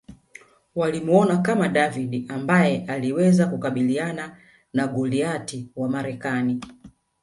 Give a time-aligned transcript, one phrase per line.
[0.75, 4.37] Walimuona kama David ambaye aliweza kukabiliana
[4.73, 6.61] na Goliath wa Marekani